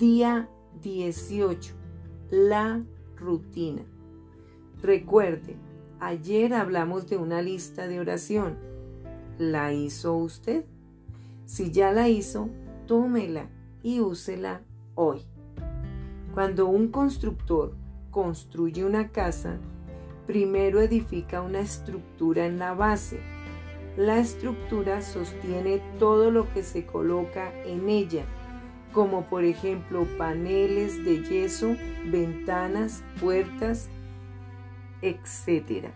Día 0.00 0.48
18. 0.80 1.74
La 2.30 2.82
rutina. 3.18 3.82
Recuerde, 4.80 5.56
ayer 6.00 6.54
hablamos 6.54 7.06
de 7.06 7.18
una 7.18 7.42
lista 7.42 7.86
de 7.86 8.00
oración. 8.00 8.56
¿La 9.36 9.74
hizo 9.74 10.16
usted? 10.16 10.64
Si 11.44 11.70
ya 11.70 11.92
la 11.92 12.08
hizo, 12.08 12.48
tómela 12.86 13.50
y 13.82 14.00
úsela 14.00 14.62
hoy. 14.94 15.26
Cuando 16.32 16.68
un 16.68 16.88
constructor 16.88 17.74
construye 18.10 18.86
una 18.86 19.08
casa, 19.08 19.58
primero 20.26 20.80
edifica 20.80 21.42
una 21.42 21.60
estructura 21.60 22.46
en 22.46 22.58
la 22.58 22.72
base. 22.72 23.20
La 23.98 24.18
estructura 24.18 25.02
sostiene 25.02 25.82
todo 25.98 26.30
lo 26.30 26.50
que 26.54 26.62
se 26.62 26.86
coloca 26.86 27.52
en 27.66 27.90
ella, 27.90 28.24
como 28.92 29.26
por 29.26 29.44
ejemplo 29.44 30.06
paneles 30.18 31.04
de 31.04 31.22
yeso, 31.22 31.76
ventanas, 32.06 33.02
puertas, 33.20 33.88
etc. 35.02 35.88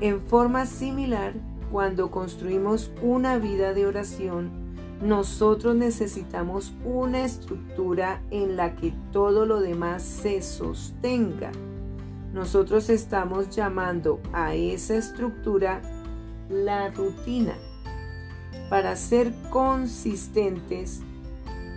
En 0.00 0.20
forma 0.22 0.66
similar, 0.66 1.34
cuando 1.70 2.10
construimos 2.10 2.90
una 3.02 3.38
vida 3.38 3.74
de 3.74 3.86
oración, 3.86 4.68
nosotros 5.02 5.76
necesitamos 5.76 6.72
una 6.84 7.24
estructura 7.24 8.20
en 8.30 8.56
la 8.56 8.74
que 8.74 8.92
todo 9.12 9.46
lo 9.46 9.60
demás 9.60 10.02
se 10.02 10.42
sostenga. 10.42 11.52
Nosotros 12.32 12.90
estamos 12.90 13.50
llamando 13.50 14.20
a 14.32 14.54
esa 14.54 14.96
estructura 14.96 15.80
la 16.50 16.90
rutina. 16.90 17.54
Para 18.70 18.96
ser 18.96 19.32
consistentes, 19.50 21.02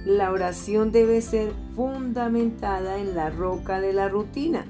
la 0.05 0.31
oración 0.31 0.91
debe 0.91 1.21
ser 1.21 1.53
fundamentada 1.75 2.97
en 2.97 3.15
la 3.15 3.29
roca 3.29 3.79
de 3.79 3.93
la 3.93 4.09
rutina. 4.09 4.65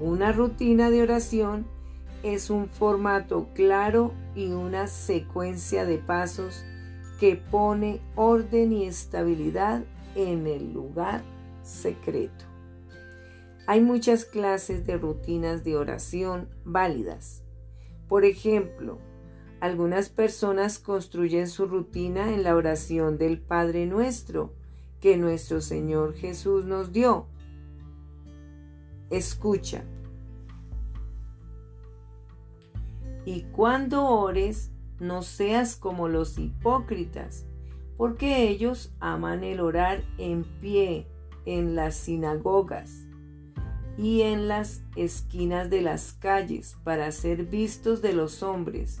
Una 0.00 0.32
rutina 0.32 0.90
de 0.90 1.02
oración 1.02 1.66
es 2.22 2.50
un 2.50 2.68
formato 2.68 3.48
claro 3.54 4.12
y 4.34 4.48
una 4.52 4.86
secuencia 4.86 5.84
de 5.84 5.98
pasos 5.98 6.64
que 7.20 7.36
pone 7.36 8.00
orden 8.14 8.72
y 8.72 8.84
estabilidad 8.86 9.84
en 10.14 10.46
el 10.46 10.72
lugar 10.72 11.22
secreto. 11.62 12.44
Hay 13.66 13.80
muchas 13.80 14.24
clases 14.24 14.86
de 14.86 14.96
rutinas 14.96 15.64
de 15.64 15.76
oración 15.76 16.48
válidas. 16.64 17.42
Por 18.08 18.24
ejemplo, 18.24 18.98
algunas 19.60 20.08
personas 20.08 20.78
construyen 20.78 21.48
su 21.48 21.66
rutina 21.66 22.32
en 22.32 22.42
la 22.42 22.54
oración 22.54 23.18
del 23.18 23.40
Padre 23.40 23.86
Nuestro 23.86 24.52
que 25.00 25.16
nuestro 25.16 25.60
Señor 25.60 26.14
Jesús 26.14 26.64
nos 26.64 26.92
dio. 26.92 27.26
Escucha, 29.10 29.84
Y 33.26 33.42
cuando 33.50 34.06
ores, 34.06 34.70
no 35.00 35.22
seas 35.22 35.74
como 35.74 36.08
los 36.08 36.38
hipócritas, 36.38 37.44
porque 37.96 38.48
ellos 38.48 38.92
aman 39.00 39.42
el 39.42 39.60
orar 39.60 40.04
en 40.16 40.44
pie 40.60 41.08
en 41.44 41.74
las 41.74 41.96
sinagogas 41.96 43.08
y 43.98 44.22
en 44.22 44.46
las 44.46 44.84
esquinas 44.94 45.70
de 45.70 45.82
las 45.82 46.12
calles 46.12 46.76
para 46.84 47.10
ser 47.10 47.46
vistos 47.46 48.00
de 48.00 48.12
los 48.12 48.44
hombres. 48.44 49.00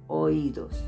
oídos. 0.11 0.83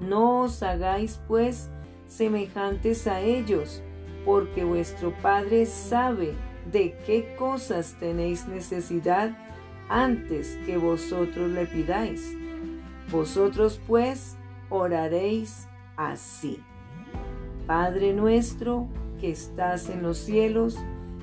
No 0.00 0.40
os 0.42 0.62
hagáis, 0.62 1.20
pues, 1.28 1.70
semejantes 2.06 3.06
a 3.06 3.20
ellos, 3.20 3.82
porque 4.24 4.64
vuestro 4.64 5.14
Padre 5.22 5.66
sabe 5.66 6.34
de 6.70 6.96
qué 7.06 7.34
cosas 7.38 7.96
tenéis 7.98 8.46
necesidad 8.48 9.36
antes 9.88 10.58
que 10.66 10.76
vosotros 10.76 11.50
le 11.50 11.66
pidáis. 11.66 12.36
Vosotros 13.10 13.80
pues 13.86 14.36
oraréis 14.68 15.68
así. 15.96 16.62
Padre 17.66 18.12
nuestro 18.12 18.88
que 19.20 19.30
estás 19.30 19.88
en 19.88 20.02
los 20.02 20.18
cielos, 20.18 20.78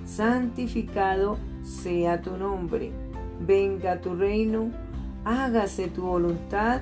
santificado 0.05 1.37
sea 1.61 2.21
tu 2.21 2.37
nombre. 2.37 2.91
Venga 3.39 4.01
tu 4.01 4.15
reino, 4.15 4.71
hágase 5.23 5.87
tu 5.87 6.03
voluntad 6.03 6.81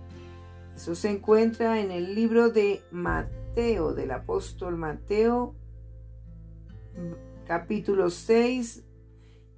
Eso 0.81 0.95
se 0.95 1.11
encuentra 1.11 1.79
en 1.79 1.91
el 1.91 2.15
libro 2.15 2.49
de 2.49 2.81
Mateo, 2.89 3.93
del 3.93 4.09
apóstol 4.09 4.77
Mateo, 4.77 5.53
capítulo 7.45 8.09
6, 8.09 8.83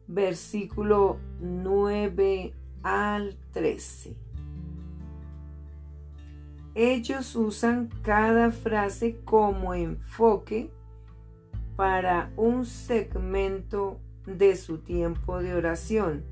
versículo 0.06 1.22
9 1.40 2.54
al 2.84 3.38
13. 3.54 4.18
Ellos 6.76 7.38
usan 7.38 7.88
cada 8.02 8.52
frase 8.52 9.22
como 9.24 9.74
enfoque 9.74 10.72
para 11.78 12.34
un 12.36 12.66
segmento 12.66 13.98
de 14.26 14.58
su 14.58 14.80
tiempo 14.80 15.42
de 15.42 15.54
oración. 15.54 16.26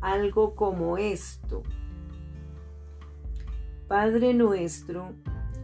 Algo 0.00 0.54
como 0.54 0.98
esto. 0.98 1.64
Padre 3.88 4.34
nuestro 4.34 5.12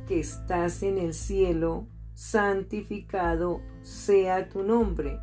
que 0.07 0.21
estás 0.21 0.83
en 0.83 0.99
el 0.99 1.15
cielo, 1.15 1.87
santificado 2.15 3.61
sea 3.83 4.49
tu 4.49 4.63
nombre. 4.63 5.19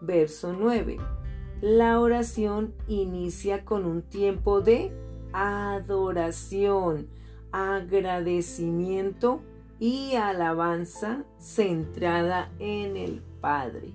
Verso 0.00 0.52
9 0.52 0.98
la 1.64 1.98
oración 1.98 2.74
inicia 2.88 3.64
con 3.64 3.86
un 3.86 4.02
tiempo 4.02 4.60
de 4.60 4.92
adoración, 5.32 7.08
agradecimiento 7.52 9.40
y 9.80 10.14
alabanza 10.16 11.24
centrada 11.38 12.52
en 12.58 12.98
el 12.98 13.22
Padre. 13.40 13.94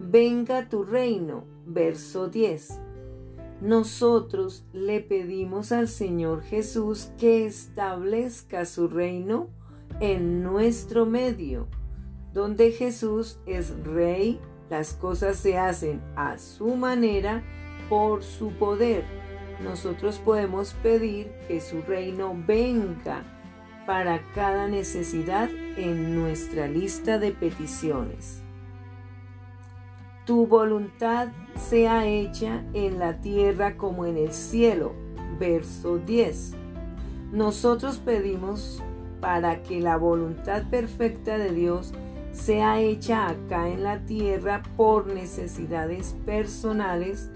Venga 0.00 0.68
tu 0.68 0.82
reino, 0.82 1.44
verso 1.64 2.28
10. 2.28 2.80
Nosotros 3.60 4.64
le 4.72 5.00
pedimos 5.00 5.70
al 5.72 5.88
Señor 5.88 6.42
Jesús 6.42 7.10
que 7.18 7.44
establezca 7.46 8.64
su 8.64 8.88
reino 8.88 9.48
en 10.00 10.42
nuestro 10.42 11.04
medio, 11.04 11.68
donde 12.32 12.72
Jesús 12.72 13.38
es 13.46 13.74
Rey 13.84 14.40
las 14.70 14.94
cosas 14.94 15.36
se 15.36 15.58
hacen 15.58 16.00
a 16.14 16.38
su 16.38 16.76
manera 16.76 17.42
por 17.88 18.22
su 18.22 18.52
poder. 18.52 19.04
Nosotros 19.62 20.18
podemos 20.18 20.74
pedir 20.74 21.30
que 21.48 21.60
su 21.60 21.82
reino 21.82 22.34
venga 22.46 23.24
para 23.84 24.22
cada 24.32 24.68
necesidad 24.68 25.50
en 25.76 26.14
nuestra 26.14 26.68
lista 26.68 27.18
de 27.18 27.32
peticiones. 27.32 28.42
Tu 30.26 30.46
voluntad 30.46 31.28
sea 31.56 32.06
hecha 32.06 32.62
en 32.72 32.98
la 32.98 33.20
tierra 33.20 33.76
como 33.76 34.06
en 34.06 34.16
el 34.16 34.32
cielo. 34.32 34.92
Verso 35.38 35.98
10. 35.98 36.54
Nosotros 37.32 37.98
pedimos 37.98 38.82
para 39.20 39.62
que 39.62 39.80
la 39.80 39.96
voluntad 39.96 40.68
perfecta 40.70 41.38
de 41.38 41.52
Dios 41.52 41.92
sea 42.32 42.80
hecha 42.80 43.28
acá 43.28 43.68
en 43.68 43.82
la 43.82 44.04
tierra 44.06 44.62
por 44.76 45.06
necesidades 45.06 46.16
personales, 46.24 47.28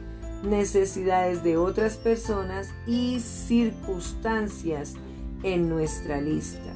necesidades 0.42 1.42
de 1.42 1.56
otras 1.56 1.96
personas 1.96 2.72
y 2.86 3.20
circunstancias 3.20 4.94
en 5.42 5.68
nuestra 5.68 6.20
lista. 6.20 6.72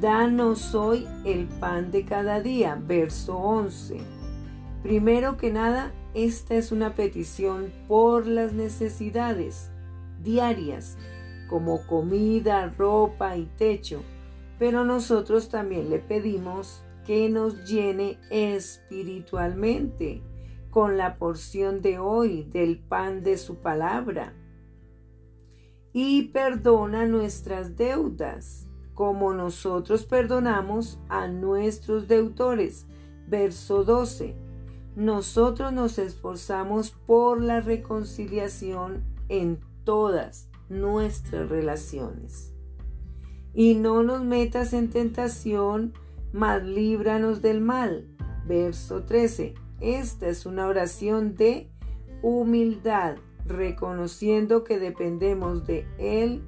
Danos 0.00 0.74
hoy 0.74 1.06
el 1.24 1.46
pan 1.46 1.90
de 1.90 2.04
cada 2.04 2.40
día, 2.40 2.78
verso 2.80 3.36
11. 3.36 4.15
Primero 4.86 5.36
que 5.36 5.50
nada, 5.50 5.92
esta 6.14 6.54
es 6.54 6.70
una 6.70 6.94
petición 6.94 7.72
por 7.88 8.26
las 8.26 8.52
necesidades 8.52 9.70
diarias, 10.22 10.96
como 11.48 11.84
comida, 11.86 12.72
ropa 12.78 13.36
y 13.36 13.46
techo 13.58 14.02
pero 14.58 14.84
nosotros 14.84 15.48
también 15.48 15.90
le 15.90 15.98
pedimos 15.98 16.82
que 17.04 17.28
nos 17.28 17.68
llene 17.68 18.18
espiritualmente 18.30 20.22
con 20.70 20.96
la 20.96 21.18
porción 21.18 21.82
de 21.82 21.98
hoy 21.98 22.44
del 22.44 22.78
pan 22.78 23.22
de 23.22 23.36
su 23.38 23.56
palabra. 23.56 24.32
Y 25.92 26.28
perdona 26.28 27.06
nuestras 27.06 27.76
deudas, 27.76 28.66
como 28.94 29.34
nosotros 29.34 30.04
perdonamos 30.04 30.98
a 31.08 31.28
nuestros 31.28 32.08
deudores. 32.08 32.86
Verso 33.28 33.84
12. 33.84 34.45
Nosotros 34.96 35.72
nos 35.72 35.98
esforzamos 35.98 36.90
por 36.90 37.40
la 37.40 37.60
reconciliación 37.60 39.04
en 39.28 39.60
todas 39.84 40.48
nuestras 40.68 41.48
relaciones 41.48 42.56
y 43.56 43.74
no 43.74 44.02
nos 44.02 44.22
metas 44.22 44.74
en 44.74 44.90
tentación, 44.90 45.94
mas 46.32 46.62
líbranos 46.62 47.40
del 47.40 47.62
mal. 47.62 48.06
Verso 48.46 49.04
13. 49.04 49.54
Esta 49.80 50.28
es 50.28 50.44
una 50.44 50.66
oración 50.66 51.36
de 51.36 51.70
humildad, 52.20 53.16
reconociendo 53.46 54.62
que 54.62 54.78
dependemos 54.78 55.66
de 55.66 55.86
Él, 55.98 56.42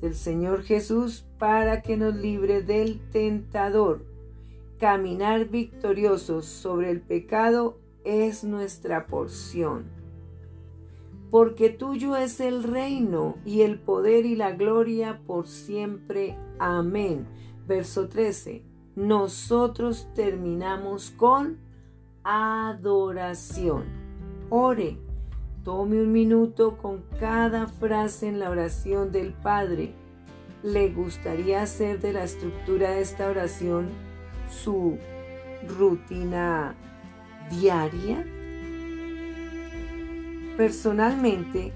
del 0.00 0.14
Señor 0.14 0.62
Jesús, 0.62 1.26
para 1.38 1.82
que 1.82 1.96
nos 1.96 2.14
libre 2.14 2.62
del 2.62 3.00
tentador. 3.10 4.07
Caminar 4.78 5.48
victoriosos 5.48 6.46
sobre 6.46 6.90
el 6.90 7.00
pecado 7.00 7.78
es 8.04 8.44
nuestra 8.44 9.06
porción 9.06 9.98
porque 11.30 11.68
tuyo 11.68 12.16
es 12.16 12.40
el 12.40 12.62
reino 12.62 13.36
y 13.44 13.62
el 13.62 13.78
poder 13.78 14.24
y 14.24 14.34
la 14.34 14.52
gloria 14.52 15.20
por 15.26 15.46
siempre. 15.46 16.36
Amén. 16.58 17.26
Verso 17.66 18.08
13. 18.08 18.62
Nosotros 18.96 20.08
terminamos 20.14 21.10
con 21.10 21.58
adoración. 22.24 23.84
Ore. 24.50 24.98
Tome 25.64 26.00
un 26.00 26.12
minuto 26.12 26.78
con 26.78 27.02
cada 27.20 27.66
frase 27.66 28.28
en 28.28 28.38
la 28.38 28.48
oración 28.48 29.12
del 29.12 29.34
Padre. 29.34 29.92
¿Le 30.62 30.88
gustaría 30.88 31.60
hacer 31.62 32.00
de 32.00 32.14
la 32.14 32.24
estructura 32.24 32.92
de 32.92 33.02
esta 33.02 33.28
oración 33.28 33.88
su 34.48 34.98
rutina 35.66 36.74
diaria? 37.50 38.24
Personalmente, 40.56 41.72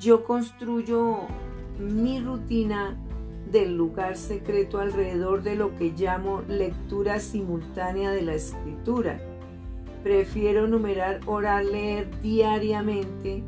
yo 0.00 0.24
construyo 0.24 1.28
mi 1.78 2.20
rutina 2.20 2.96
del 3.50 3.76
lugar 3.76 4.16
secreto 4.16 4.78
alrededor 4.78 5.42
de 5.42 5.54
lo 5.54 5.76
que 5.76 5.92
llamo 5.92 6.42
lectura 6.48 7.20
simultánea 7.20 8.10
de 8.10 8.22
la 8.22 8.34
escritura. 8.34 9.20
Prefiero 10.02 10.66
numerar, 10.66 11.20
orar, 11.26 11.64
leer 11.64 12.08
diariamente 12.22 13.44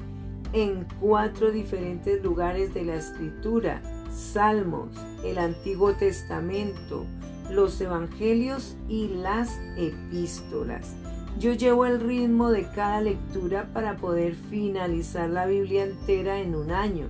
en 0.52 0.86
cuatro 1.00 1.50
diferentes 1.50 2.22
lugares 2.22 2.72
de 2.74 2.84
la 2.84 2.96
escritura. 2.96 3.82
Salmos, 4.14 4.90
el 5.24 5.38
Antiguo 5.38 5.94
Testamento, 5.94 7.04
los 7.50 7.80
Evangelios 7.80 8.76
y 8.88 9.08
las 9.08 9.58
epístolas. 9.76 10.94
Yo 11.38 11.52
llevo 11.52 11.84
el 11.84 12.00
ritmo 12.00 12.50
de 12.50 12.68
cada 12.68 13.00
lectura 13.00 13.68
para 13.72 13.96
poder 13.96 14.36
finalizar 14.36 15.28
la 15.28 15.46
Biblia 15.46 15.84
entera 15.84 16.38
en 16.38 16.54
un 16.54 16.70
año. 16.70 17.08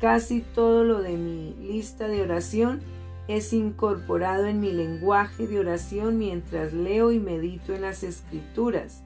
Casi 0.00 0.40
todo 0.40 0.84
lo 0.84 1.02
de 1.02 1.18
mi 1.18 1.54
lista 1.60 2.08
de 2.08 2.22
oración 2.22 2.80
es 3.28 3.52
incorporado 3.52 4.46
en 4.46 4.58
mi 4.58 4.72
lenguaje 4.72 5.46
de 5.46 5.60
oración 5.60 6.18
mientras 6.18 6.72
leo 6.72 7.12
y 7.12 7.20
medito 7.20 7.74
en 7.74 7.82
las 7.82 8.02
escrituras. 8.02 9.04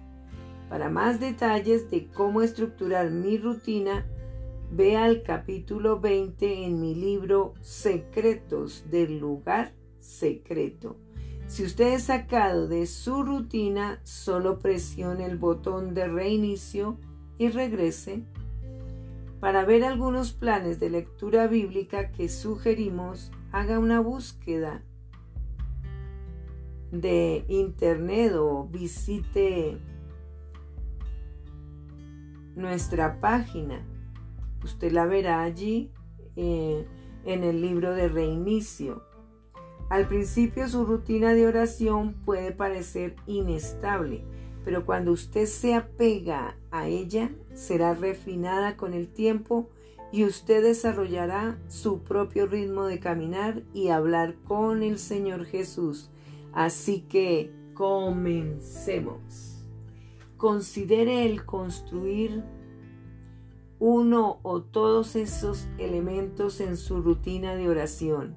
Para 0.70 0.88
más 0.90 1.18
detalles 1.18 1.90
de 1.90 2.06
cómo 2.06 2.40
estructurar 2.40 3.10
mi 3.10 3.36
rutina, 3.36 4.06
vea 4.76 5.06
el 5.06 5.22
capítulo 5.22 6.00
20 6.00 6.64
en 6.64 6.80
mi 6.80 6.96
libro 6.96 7.54
Secretos 7.60 8.84
del 8.90 9.20
lugar 9.20 9.72
secreto. 10.00 10.96
Si 11.46 11.62
usted 11.62 11.92
es 11.92 12.04
sacado 12.04 12.66
de 12.66 12.86
su 12.86 13.22
rutina, 13.22 14.00
solo 14.02 14.58
presione 14.58 15.26
el 15.26 15.38
botón 15.38 15.94
de 15.94 16.08
reinicio 16.08 16.98
y 17.38 17.50
regrese. 17.50 18.24
Para 19.38 19.64
ver 19.64 19.84
algunos 19.84 20.32
planes 20.32 20.80
de 20.80 20.90
lectura 20.90 21.46
bíblica 21.46 22.10
que 22.10 22.28
sugerimos, 22.28 23.30
haga 23.52 23.78
una 23.78 24.00
búsqueda 24.00 24.82
de 26.90 27.44
internet 27.48 28.32
o 28.34 28.66
visite 28.66 29.78
nuestra 32.56 33.20
página. 33.20 33.86
Usted 34.64 34.92
la 34.92 35.06
verá 35.06 35.42
allí 35.42 35.92
eh, 36.36 36.86
en 37.24 37.44
el 37.44 37.60
libro 37.60 37.94
de 37.94 38.08
reinicio. 38.08 39.04
Al 39.90 40.08
principio 40.08 40.66
su 40.68 40.86
rutina 40.86 41.34
de 41.34 41.46
oración 41.46 42.14
puede 42.24 42.50
parecer 42.50 43.14
inestable, 43.26 44.24
pero 44.64 44.86
cuando 44.86 45.12
usted 45.12 45.44
se 45.44 45.74
apega 45.74 46.56
a 46.70 46.88
ella, 46.88 47.30
será 47.52 47.94
refinada 47.94 48.76
con 48.78 48.94
el 48.94 49.08
tiempo 49.08 49.68
y 50.10 50.24
usted 50.24 50.62
desarrollará 50.62 51.58
su 51.68 52.02
propio 52.02 52.46
ritmo 52.46 52.86
de 52.86 52.98
caminar 52.98 53.62
y 53.74 53.88
hablar 53.88 54.36
con 54.44 54.82
el 54.82 54.98
Señor 54.98 55.44
Jesús. 55.44 56.10
Así 56.52 57.02
que 57.02 57.52
comencemos. 57.74 59.66
Considere 60.38 61.26
el 61.26 61.44
construir 61.44 62.42
uno 63.86 64.38
o 64.40 64.62
todos 64.62 65.14
esos 65.14 65.68
elementos 65.76 66.62
en 66.62 66.78
su 66.78 67.02
rutina 67.02 67.54
de 67.54 67.68
oración. 67.68 68.34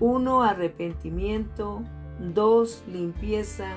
1. 0.00 0.42
Arrepentimiento. 0.42 1.84
2. 2.18 2.82
Limpieza. 2.92 3.68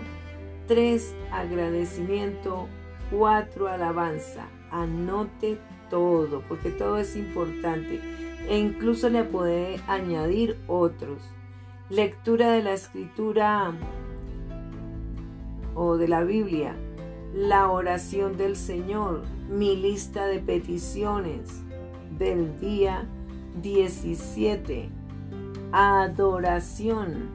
3. 0.68 1.16
Agradecimiento. 1.32 2.68
4. 3.12 3.68
Alabanza. 3.68 4.48
Anote 4.72 5.60
todo, 5.92 6.42
porque 6.50 6.72
todo 6.72 6.98
es 6.98 7.16
importante. 7.16 8.02
E 8.50 8.58
incluso 8.58 9.10
le 9.10 9.26
puede 9.26 9.80
añadir 9.88 10.58
otros. 10.66 11.22
Lectura 11.92 12.50
de 12.50 12.64
la 12.64 12.74
escritura 12.74 13.74
o 15.76 15.98
de 15.98 16.08
la 16.08 16.24
Biblia. 16.24 16.76
La 17.34 17.72
oración 17.72 18.38
del 18.38 18.56
Señor. 18.56 19.24
Mi 19.50 19.76
lista 19.76 20.28
de 20.28 20.40
peticiones 20.40 21.64
del 22.18 22.60
día 22.60 23.08
17 23.62 24.90
Adoración. 25.72 27.32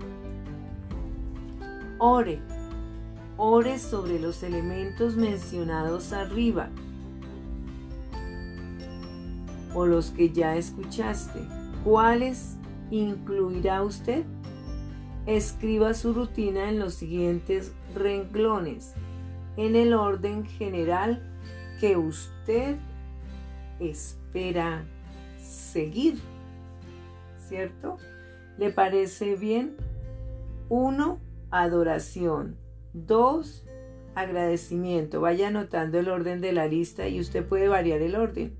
Ore. 1.99 2.41
Ore 3.37 3.79
sobre 3.81 4.21
los 4.21 4.45
elementos 4.45 5.17
mencionados 5.17 6.13
arriba 6.13 6.71
o 9.75 9.85
los 9.85 10.13
que 10.13 10.31
ya 10.31 10.55
escuchaste. 10.55 11.41
¿Cuáles 11.83 12.57
incluirá 12.93 13.83
usted? 13.83 14.25
Escriba 15.27 15.93
su 15.95 16.15
rutina 16.15 16.69
en 16.69 16.79
los 16.79 16.95
siguientes 16.95 17.73
renglones, 17.97 18.95
en 19.59 19.75
el 19.75 19.93
orden 19.93 20.47
general 20.47 21.21
que 21.81 21.97
usted 21.97 22.77
espera 23.81 24.85
seguir. 25.37 26.19
¿Cierto? 27.49 27.97
¿Le 28.57 28.71
parece 28.71 29.35
bien? 29.35 29.77
Uno, 30.69 31.19
adoración. 31.51 32.57
Dos, 32.93 33.65
agradecimiento. 34.15 35.21
Vaya 35.21 35.49
anotando 35.49 35.99
el 35.99 36.09
orden 36.09 36.41
de 36.41 36.53
la 36.53 36.69
lista 36.69 37.09
y 37.09 37.19
usted 37.19 37.45
puede 37.45 37.67
variar 37.67 38.01
el 38.01 38.15
orden. 38.15 38.57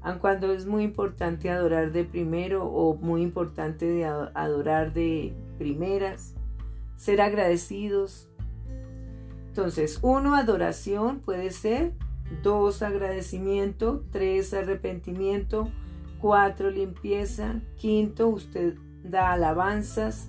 aun 0.00 0.20
cuando 0.20 0.52
es 0.52 0.64
muy 0.64 0.84
importante 0.84 1.50
adorar 1.50 1.90
de 1.90 2.04
primero 2.04 2.66
o 2.66 2.94
muy 2.94 3.22
importante 3.22 3.86
de 3.86 4.04
adorar 4.04 4.92
de 4.92 5.34
primeras, 5.58 6.34
ser 6.96 7.20
agradecidos. 7.20 8.28
Entonces, 9.56 10.00
uno, 10.02 10.34
adoración 10.34 11.20
puede 11.20 11.52
ser, 11.52 11.92
dos, 12.42 12.82
agradecimiento, 12.82 14.04
tres, 14.10 14.52
arrepentimiento, 14.52 15.70
cuatro, 16.20 16.72
limpieza, 16.72 17.60
quinto, 17.76 18.26
usted 18.26 18.74
da 19.04 19.30
alabanzas, 19.30 20.28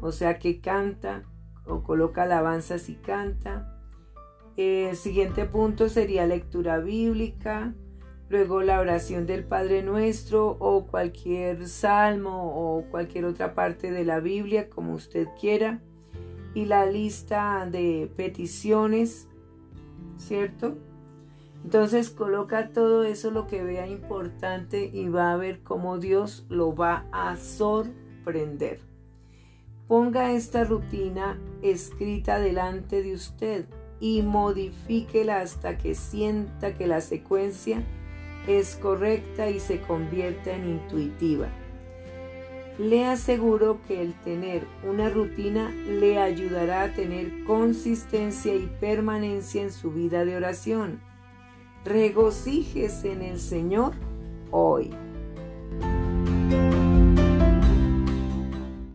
o 0.00 0.10
sea 0.10 0.38
que 0.38 0.62
canta 0.62 1.24
o 1.66 1.82
coloca 1.82 2.22
alabanzas 2.22 2.88
y 2.88 2.94
canta. 2.94 3.78
El 4.56 4.96
siguiente 4.96 5.44
punto 5.44 5.90
sería 5.90 6.24
lectura 6.24 6.78
bíblica, 6.78 7.74
luego 8.30 8.62
la 8.62 8.80
oración 8.80 9.26
del 9.26 9.44
Padre 9.44 9.82
Nuestro 9.82 10.56
o 10.60 10.86
cualquier 10.86 11.68
salmo 11.68 12.54
o 12.54 12.86
cualquier 12.90 13.26
otra 13.26 13.54
parte 13.54 13.90
de 13.90 14.06
la 14.06 14.20
Biblia, 14.20 14.70
como 14.70 14.94
usted 14.94 15.28
quiera, 15.38 15.82
y 16.54 16.66
la 16.66 16.86
lista 16.86 17.66
de 17.70 18.10
peticiones, 18.16 19.28
¿cierto? 20.16 20.76
Entonces 21.64 22.10
coloca 22.10 22.70
todo 22.72 23.04
eso 23.04 23.30
lo 23.30 23.46
que 23.46 23.62
vea 23.62 23.86
importante 23.86 24.90
y 24.92 25.08
va 25.08 25.32
a 25.32 25.36
ver 25.36 25.62
cómo 25.62 25.98
Dios 25.98 26.46
lo 26.48 26.74
va 26.74 27.06
a 27.12 27.36
sorprender. 27.36 28.80
Ponga 29.86 30.32
esta 30.32 30.64
rutina 30.64 31.38
escrita 31.62 32.38
delante 32.38 33.02
de 33.02 33.12
usted 33.12 33.66
y 33.98 34.22
modifíquela 34.22 35.40
hasta 35.40 35.76
que 35.76 35.94
sienta 35.94 36.74
que 36.74 36.86
la 36.86 37.00
secuencia 37.00 37.82
es 38.46 38.76
correcta 38.76 39.50
y 39.50 39.60
se 39.60 39.80
convierta 39.80 40.54
en 40.54 40.66
intuitiva. 40.66 41.48
Le 42.80 43.04
aseguro 43.04 43.78
que 43.86 44.02
el 44.02 44.14
tener 44.14 44.66
una 44.88 45.08
rutina 45.08 45.70
le 45.70 46.18
ayudará 46.18 46.82
a 46.82 46.92
tener 46.92 47.44
consistencia 47.44 48.56
y 48.56 48.68
permanencia 48.80 49.62
en 49.62 49.70
su 49.70 49.92
vida 49.92 50.24
de 50.24 50.36
oración 50.36 51.00
regocíjese 51.84 53.12
en 53.12 53.22
el 53.22 53.38
Señor 53.38 53.92
hoy. 54.50 54.90